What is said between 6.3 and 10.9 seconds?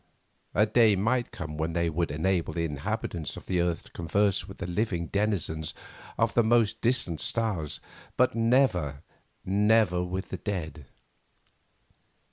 the most distant stars; but never, never with the dead.